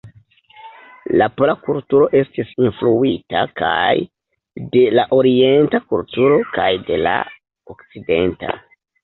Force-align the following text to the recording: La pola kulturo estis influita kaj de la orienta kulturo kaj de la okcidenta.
La 1.21 1.25
pola 1.41 1.53
kulturo 1.67 2.07
estis 2.21 2.53
influita 2.69 3.43
kaj 3.61 3.91
de 4.77 4.83
la 5.01 5.05
orienta 5.19 5.83
kulturo 5.93 6.41
kaj 6.57 6.67
de 6.91 6.99
la 7.05 7.15
okcidenta. 7.77 8.59